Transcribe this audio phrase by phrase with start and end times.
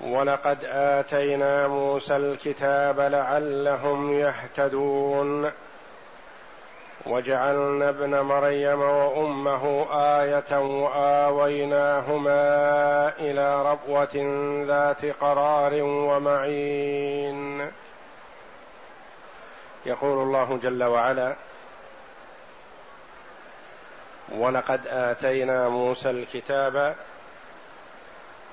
[0.00, 5.50] ولقد آتينا موسى الكتاب لعلهم يهتدون.
[7.06, 12.38] وجعلنا ابن مريم وأمه آية وآويناهما
[13.18, 14.16] إلى ربوة
[14.66, 17.70] ذات قرار ومعين.
[19.86, 21.36] يقول الله جل وعلا
[24.32, 26.94] ولقد آتينا موسى الكتاب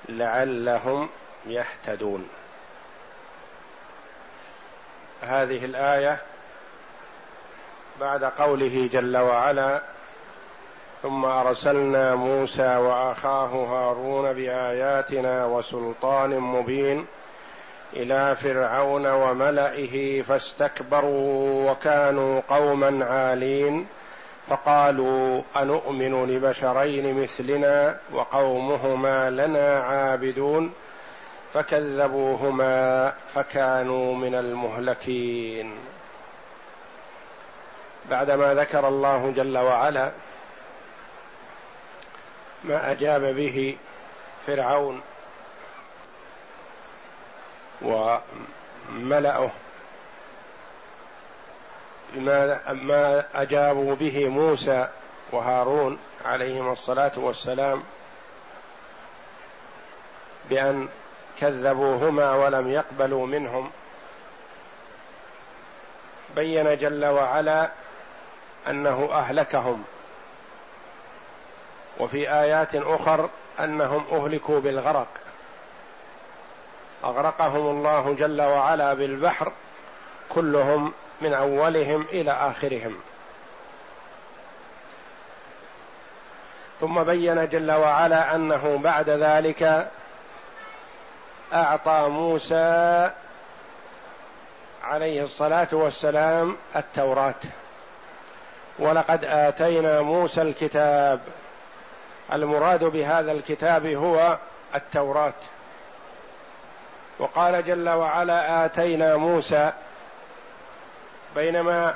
[0.09, 1.09] لعلهم
[1.45, 2.29] يهتدون.
[5.21, 6.21] هذه الآية
[7.99, 9.81] بعد قوله جل وعلا
[11.03, 17.05] ثم أرسلنا موسى وأخاه هارون بآياتنا وسلطان مبين
[17.93, 23.87] إلى فرعون وملئه فاستكبروا وكانوا قوما عالين
[24.47, 30.73] فقالوا انومن لبشرين مثلنا وقومهما لنا عابدون؟
[31.53, 35.75] فكذبوهما فكانوا من المهلكين.
[38.09, 40.11] بعدما ذكر الله جل وعلا
[42.63, 43.77] ما أجاب به
[44.47, 45.01] فرعون
[47.81, 49.51] وملأه
[52.71, 54.87] ما أجابوا به موسى
[55.31, 57.83] وهارون عليهما الصلاة والسلام
[60.49, 60.89] بأن
[61.39, 63.71] كذبوهما ولم يقبلوا منهم.
[66.35, 67.69] بين جل وعلا
[68.67, 69.83] أنه أهلكهم
[71.99, 75.07] وفي آيات أخر أنهم أهلكوا بالغرق.
[77.03, 79.51] أغرقهم الله جل وعلا بالبحر
[80.29, 82.99] كلهم من أولهم إلى آخرهم.
[86.81, 89.91] ثم بين جل وعلا أنه بعد ذلك
[91.53, 93.09] أعطى موسى
[94.83, 97.41] عليه الصلاة والسلام التوراة.
[98.79, 101.19] ولقد آتينا موسى الكتاب.
[102.33, 104.37] المراد بهذا الكتاب هو
[104.75, 105.33] التوراة.
[107.19, 109.71] وقال جل وعلا آتينا موسى.
[111.35, 111.95] بينما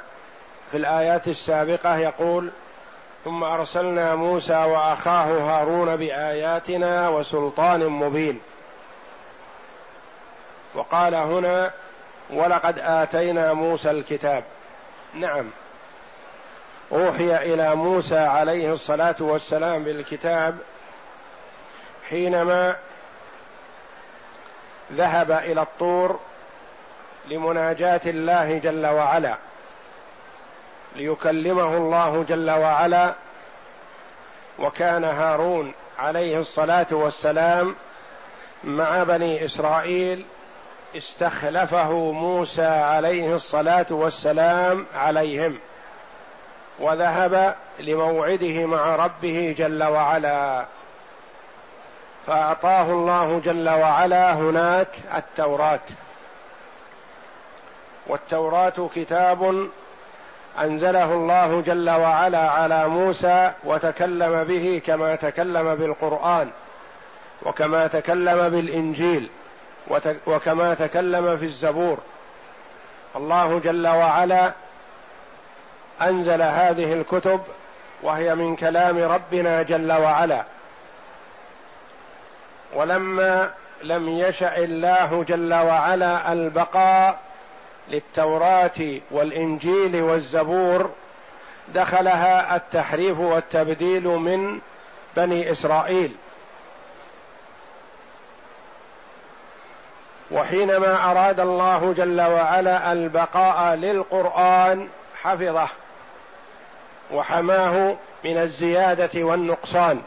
[0.72, 2.50] في الآيات السابقة يقول
[3.26, 8.40] ثم أرسلنا موسى وأخاه هارون بآياتنا وسلطان مبين.
[10.78, 11.72] وقال هنا
[12.30, 14.44] ولقد آتينا موسى الكتاب.
[15.14, 15.50] نعم.
[16.92, 20.58] أوحي إلى موسى عليه الصلاة والسلام بالكتاب
[22.10, 22.76] حينما
[24.94, 26.20] ذهب إلى الطور
[27.28, 29.38] لمناجاة الله جل وعلا
[30.96, 33.14] ليكلمه الله جل وعلا
[34.60, 37.76] وكان هارون عليه الصلاة والسلام
[38.64, 40.26] مع بني إسرائيل
[40.98, 45.60] استخلفه موسى عليه الصلاة والسلام عليهم
[46.80, 50.66] وذهب لموعده مع ربه جل وعلا.
[52.28, 55.80] فأعطاه الله جل وعلا هناك التوراة.
[58.08, 59.70] والتوراة كتاب
[60.62, 66.50] أنزله الله جل وعلا على موسى وتكلم به كما تكلم بالقرآن
[67.44, 69.30] وكما تكلم بالإنجيل.
[70.28, 71.98] وكما تكلم في الزبور.
[73.16, 74.52] الله جل وعلا
[76.02, 77.42] أنزل هذه الكتب
[78.04, 80.44] وهي من كلام ربنا جل وعلا.
[82.76, 83.52] ولما
[83.84, 87.20] لم يشأ الله جل وعلا البقاء
[87.90, 90.90] للتوراة والإنجيل والزبور
[91.74, 94.60] دخلها التحريف والتبديل من
[95.16, 96.16] بني إسرائيل.
[100.32, 104.88] وحينما أراد الله جل وعلا البقاء للقرآن
[105.24, 105.68] حفظه
[107.12, 110.02] وحماه من الزيادة والنقصان.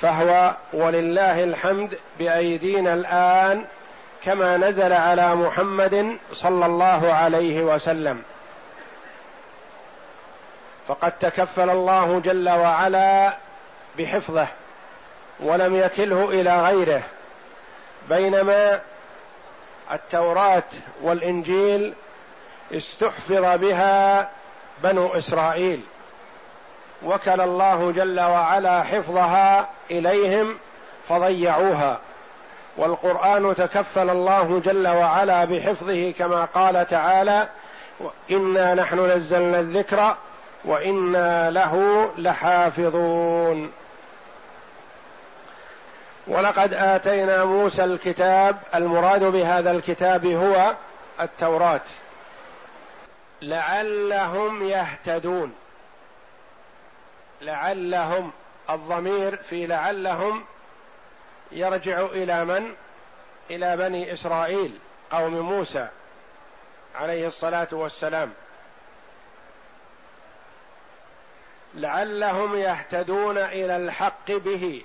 [0.00, 3.64] فهو ولله الحمد بأيدينا الآن
[4.24, 8.22] كما نزل على محمد صلى الله عليه وسلم.
[10.88, 13.36] فقد تكفل الله جل وعلا
[13.98, 14.46] بحفظه
[15.40, 17.02] ولم يكله إلى غيره
[18.08, 18.80] بينما
[19.92, 20.62] التوراة
[21.02, 21.94] والإنجيل
[22.72, 24.28] استحفظ بها
[24.82, 25.80] بنو إسرائيل.
[27.04, 30.58] وكل الله جل وعلا حفظها إليهم
[31.08, 31.98] فضيعوها.
[32.76, 37.48] والقرآن تكفل الله جل وعلا بحفظه كما قال تعالى
[38.30, 40.16] إنا نحن نزلنا الذكر
[40.64, 43.72] وإنا له لحافظون.
[46.26, 50.74] ولقد آتينا موسى الكتاب المراد بهذا الكتاب هو
[51.20, 51.80] التوراة.
[53.42, 55.54] لعلهم يهتدون.
[57.40, 58.32] لعلهم
[58.70, 60.44] الضمير في لعلهم
[61.52, 62.74] يرجع إلى من؟
[63.50, 64.78] إلى بني إسرائيل
[65.10, 65.88] قوم موسى
[66.94, 68.32] عليه الصلاة والسلام.
[71.74, 74.84] لعلهم يهتدون إلى الحق به.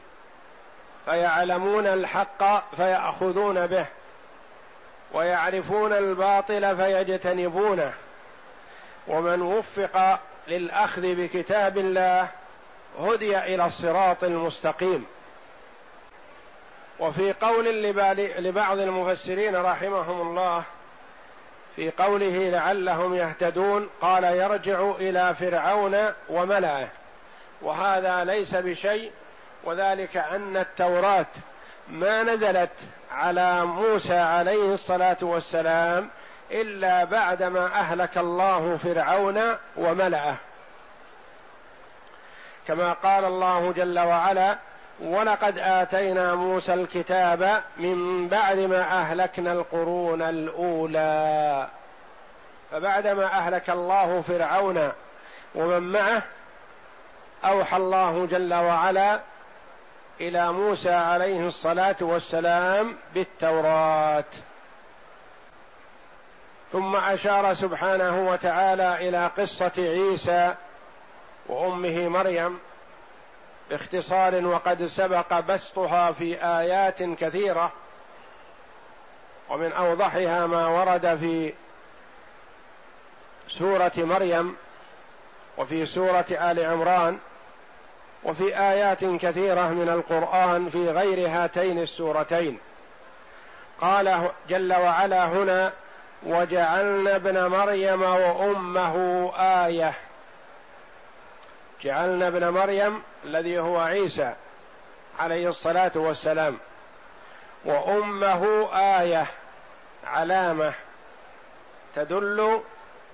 [1.07, 3.85] فيعلمون الحق فيأخذون به
[5.13, 7.93] ويعرفون الباطل فيجتنبونه.
[9.07, 12.27] ومن وفق للأخذ بكتاب الله
[12.99, 15.05] هدي إلى الصراط المستقيم.
[16.99, 17.83] وفي قول
[18.37, 20.63] لبعض المفسرين رحمهم الله
[21.75, 26.87] في قوله لعلهم يهتدون قال يرجع إلى فرعون وملئه
[27.61, 29.11] وهذا ليس بشيء
[29.67, 31.25] وذلك أن التوراة
[31.89, 32.69] ما نزلت
[33.11, 36.09] على موسى عليه الصلاة والسلام
[36.51, 39.41] إلا بعدما أهلك الله فرعون
[39.77, 40.35] وملئه
[42.67, 44.57] كما قال الله جل وعلا
[44.99, 51.67] ولقد آتينا موسى الكتاب من بعد ما أهلكنا القرون الأولى
[52.71, 54.91] فبعدما أهلك الله فرعون
[55.55, 56.21] ومن معه
[57.45, 59.19] أوحى الله جل وعلا
[60.21, 64.23] إلى موسى عليه الصلاة والسلام بالتوراة.
[66.71, 70.55] ثم أشار سبحانه وتعالى إلى قصة عيسى
[71.47, 72.59] وأمه مريم
[73.69, 77.71] باختصار وقد سبق بسطها في آيات كثيرة
[79.49, 81.53] ومن أوضحها ما ورد في
[83.47, 84.55] سورة مريم
[85.57, 87.19] وفي سورة آل عمران
[88.23, 92.59] وفي آيات كثيرة من القرآن في غير هاتين السورتين.
[93.81, 95.71] قال جل وعلا هنا
[96.23, 99.93] وجعلنا ابن مريم وأمه آية.
[101.81, 104.33] جعلنا ابن مريم الذي هو عيسى
[105.19, 106.57] عليه الصلاة والسلام.
[107.65, 109.25] وأمه آية
[110.07, 110.73] علامة
[111.95, 112.61] تدل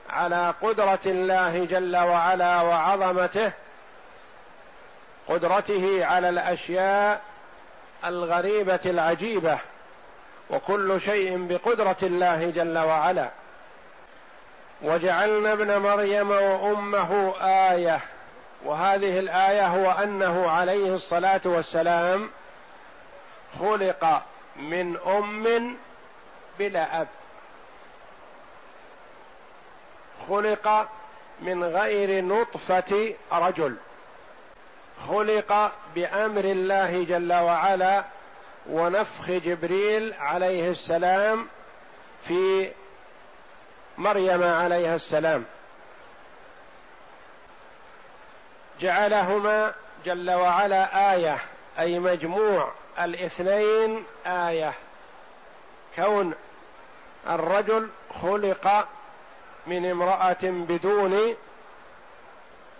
[0.09, 3.51] على قدرة الله جل وعلا وعظمته
[5.27, 7.21] قدرته على الأشياء
[8.05, 9.57] الغريبة العجيبة
[10.49, 13.29] وكل شيء بقدرة الله جل وعلا.
[14.81, 17.99] وجعلنا ابن مريم وأمه آية
[18.65, 22.29] وهذه الآية هو أنه عليه الصلاة والسلام
[23.59, 24.21] خلق
[24.55, 25.77] من أم
[26.59, 27.07] بلا أب.
[30.29, 30.89] خلق
[31.41, 33.75] من غير نطفة رجل.
[35.07, 38.03] خلق بأمر الله جل وعلا
[38.69, 41.47] ونفخ جبريل عليه السلام
[42.23, 42.71] في
[43.97, 45.45] مريم عليها السلام.
[48.79, 49.73] جعلهما
[50.05, 51.37] جل وعلا آية
[51.79, 54.73] أي مجموع الاثنين آية.
[55.95, 56.33] كون
[57.29, 57.89] الرجل
[58.21, 58.87] خلق
[59.67, 61.35] من امرأة بدون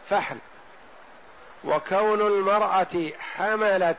[0.10, 0.38] فحل.
[1.66, 3.98] وكون المرأة حملت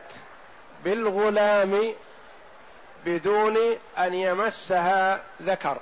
[0.83, 1.93] بالغلام
[3.05, 3.57] بدون
[3.97, 5.77] أن يمسها ذكر.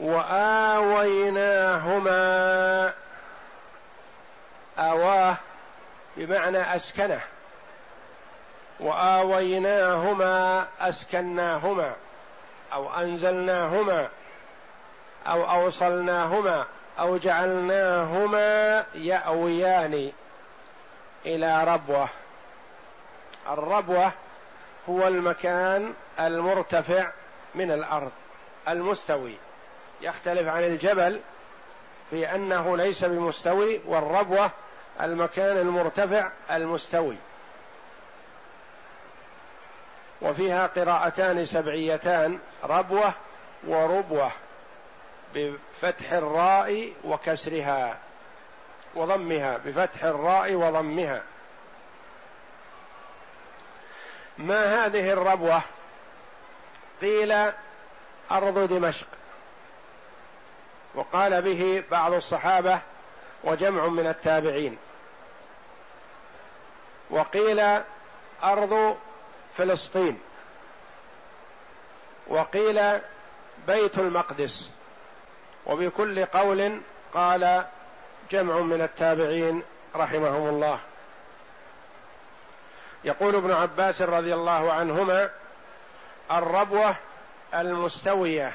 [0.00, 1.62] وآويناهما
[4.78, 5.36] آواه
[6.16, 7.20] بمعنى أسكنه.
[8.80, 11.92] وآويناهما أسكناهما
[12.72, 14.08] أو أنزلناهما
[15.26, 16.66] أو أوصلناهما
[16.98, 20.12] أو جعلناهما يأويان
[21.26, 22.08] إلى ربوة.
[23.48, 24.12] الربوة
[24.88, 27.10] هو المكان المرتفع
[27.54, 28.12] من الأرض
[28.68, 29.34] المستوي.
[30.00, 31.20] يختلف عن الجبل
[32.10, 34.50] في أنه ليس بمستوي والربوة
[35.02, 37.16] المكان المرتفع المستوي.
[40.22, 43.12] وفيها قراءتان سبعيتان ربوة
[43.66, 44.32] وربوة.
[45.36, 47.98] بفتح الراء وكسرها
[48.94, 51.22] وضمها بفتح الراء وضمها.
[54.38, 55.62] ما هذه الربوة؟
[57.00, 57.32] قيل
[58.30, 59.06] أرض دمشق.
[60.94, 62.80] وقال به بعض الصحابة
[63.44, 64.78] وجمع من التابعين.
[67.10, 67.80] وقيل
[68.42, 68.96] أرض
[69.56, 70.20] فلسطين.
[72.26, 73.00] وقيل
[73.66, 74.75] بيت المقدس.
[75.66, 76.80] وبكل قول
[77.14, 77.64] قال
[78.30, 79.62] جمع من التابعين
[79.96, 80.78] رحمهم الله.
[83.04, 85.30] يقول ابن عباس رضي الله عنهما
[86.30, 86.96] الربوة
[87.54, 88.52] المستوية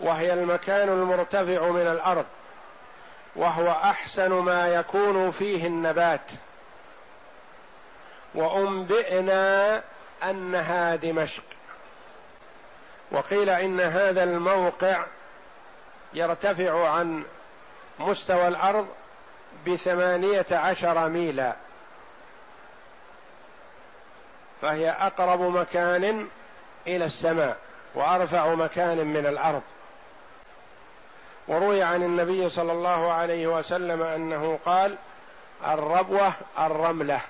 [0.00, 2.26] وهي المكان المرتفع من الأرض
[3.36, 6.30] وهو أحسن ما يكون فيه النبات.
[8.34, 9.82] وأنبئنا
[10.22, 11.42] أنها دمشق.
[13.10, 15.04] وقيل إن هذا الموقع
[16.14, 17.24] يرتفع عن
[17.98, 18.86] مستوى الأرض
[19.66, 21.54] بثمانية عشر ميلا.
[24.62, 26.28] فهي أقرب مكان
[26.86, 27.56] إلى السماء
[27.94, 29.62] وأرفع مكان من الأرض.
[31.48, 34.96] وروي عن النبي صلى الله عليه وسلم أنه قال
[35.66, 37.20] الربوة الرملة.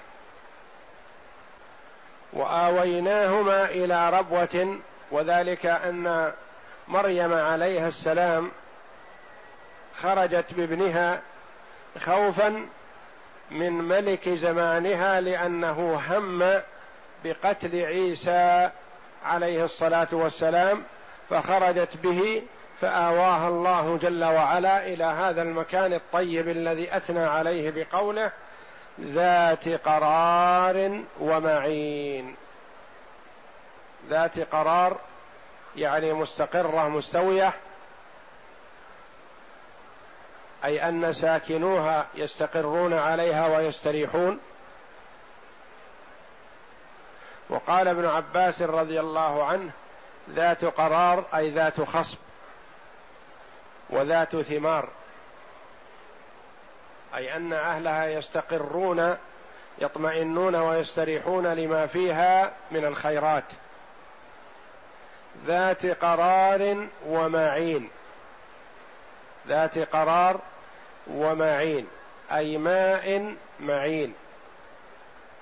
[2.32, 4.78] وآويناهما إلى ربوة
[5.10, 6.32] وذلك أن
[6.88, 8.50] مريم عليها السلام
[10.02, 11.20] خرجت بابنها
[11.98, 12.66] خوفا
[13.50, 16.60] من ملك زمانها لأنه هم
[17.24, 18.70] بقتل عيسى
[19.24, 20.82] عليه الصلاة والسلام
[21.30, 22.42] فخرجت به
[22.80, 28.30] فاواها الله جل وعلا إلى هذا المكان الطيب الذي أثنى عليه بقوله
[29.00, 32.36] ذات قرار ومعين
[34.10, 34.96] ذات قرار
[35.76, 37.52] يعني مستقرة مستوية
[40.64, 44.40] أي أن ساكنوها يستقرون عليها ويستريحون.
[47.48, 49.70] وقال ابن عباس رضي الله عنه
[50.30, 52.18] ذات قرار أي ذات خصب
[53.90, 54.88] وذات ثمار.
[57.14, 59.16] أي أن أهلها يستقرون
[59.78, 63.44] يطمئنون ويستريحون لما فيها من الخيرات.
[65.46, 67.90] ذات قرار ومعين.
[69.48, 70.40] ذات قرار
[71.06, 71.86] ومعين
[72.32, 74.14] أي ماء معين.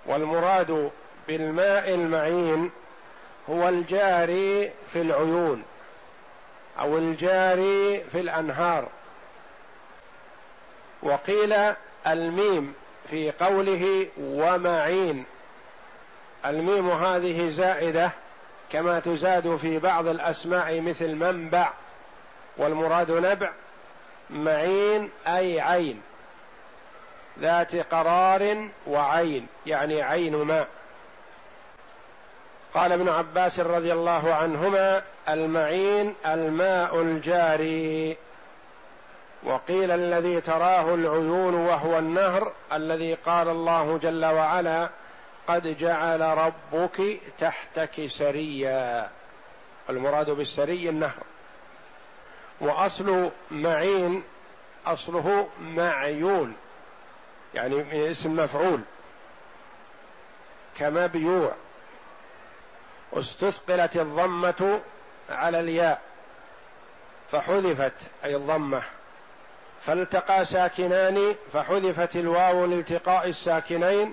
[0.06, 0.90] والمراد
[1.28, 2.70] بالماء المعين
[3.50, 5.62] هو الجاري في العيون
[6.80, 8.88] أو الجاري في الأنهار.
[11.02, 11.54] وقيل
[12.06, 12.74] الميم
[13.10, 15.24] في قوله ومعين.
[16.46, 18.10] الميم هذه زائدة
[18.72, 21.70] كما تزاد في بعض الأسماء مثل منبع
[22.56, 23.50] والمراد نبع
[24.30, 26.02] معين أي عين.
[27.40, 30.68] ذات قرار وعين يعني عين ماء
[32.74, 38.16] قال ابن عباس رضي الله عنهما المعين الماء الجاري.
[39.42, 44.88] وقيل الذي تراه العيون وهو النهر الذي قال الله جل وعلا
[45.48, 49.10] قد جعل ربك تحتك سريا.
[49.90, 51.22] المراد بالسري النهر.
[52.62, 54.22] وأصل معين
[54.86, 56.54] أصله معيون
[57.54, 58.80] يعني اسم مفعول
[60.78, 61.52] كمبيوع
[63.12, 64.80] استثقلت الضمة
[65.30, 66.00] على الياء
[67.32, 67.92] فحذفت
[68.24, 68.82] أي الضمة.
[69.82, 74.12] فالتقى ساكنان فحذفت الواو لالتقاء الساكنين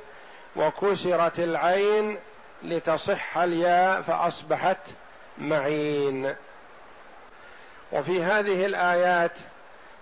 [0.56, 2.18] وكسرت العين
[2.63, 4.77] لتصح الياء فأصبحت
[5.38, 6.36] معين.
[7.91, 9.31] وفي هذه الآيات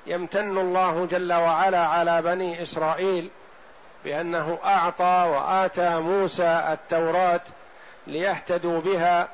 [0.07, 3.29] يمتن الله جل وعلا على بني إسرائيل
[4.03, 7.41] بأنه أعطى وآتى موسى التوراة
[8.07, 9.27] ليهتدوا بها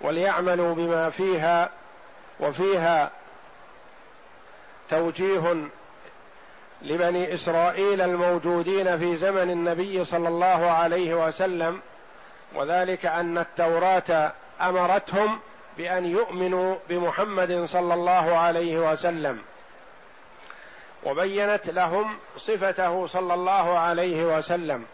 [0.00, 1.70] وليعملوا بما فيها
[2.40, 3.10] وفيها
[4.90, 5.54] توجيه
[6.82, 11.80] لبني إسرائيل الموجودين في زمن النبي صلى الله عليه وسلم
[12.54, 15.40] وذلك أن التوراة أمرتهم
[15.80, 19.42] بأن يؤمنوا بمحمد صلى الله عليه وسلم.
[21.04, 24.84] وبينت لهم صفته صلى الله عليه وسلم.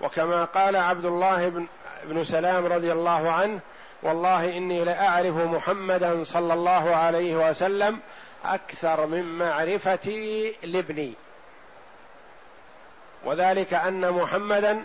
[0.00, 1.66] وكما قال عبد الله بن,
[2.04, 3.60] بن سلام رضي الله عنه
[4.02, 8.00] والله إني لأعرف محمدا صلى الله عليه وسلم
[8.44, 11.14] أكثر من معرفتي لابني.
[13.24, 14.84] وذلك أن محمدا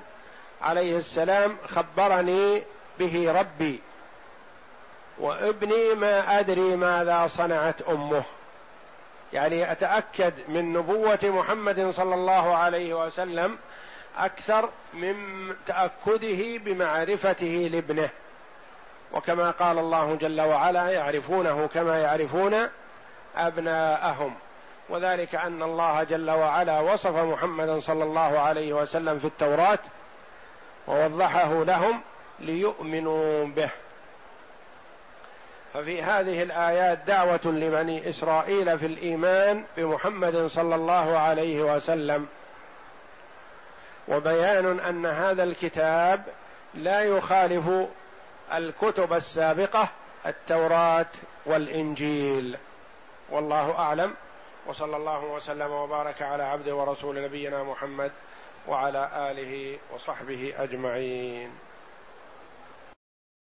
[0.61, 2.63] عليه السلام خبرني
[2.99, 3.81] به ربي.
[5.21, 8.23] وابني ما أدري ماذا صنعت أمه.
[9.33, 13.57] يعني أتأكد من نبوة محمد صلى الله عليه وسلم
[14.17, 15.15] أكثر من
[15.65, 18.09] تأكده بمعرفته لابنه.
[19.13, 22.67] وكما قال الله جل وعلا يعرفونه كما يعرفون
[23.37, 24.35] أبناءهم.
[24.89, 29.79] وذلك أن الله جل وعلا وصف محمدا صلى الله عليه وسلم في التوراة
[30.87, 32.01] ووضحه لهم
[32.39, 33.69] ليؤمنوا به.
[35.73, 42.27] ففي هذه الآيات دعوة لبني إسرائيل في الإيمان بمحمد صلى الله عليه وسلم.
[44.07, 46.23] وبيان أن هذا الكتاب
[46.73, 47.69] لا يخالف
[48.53, 49.89] الكتب السابقة
[50.25, 51.05] التوراة
[51.45, 52.57] والإنجيل.
[53.29, 54.13] والله أعلم.
[54.67, 58.11] وصلى الله وسلم وبارك على عبد ورسول نبينا محمد
[58.67, 61.51] وعلى آله وصحبه أجمعين.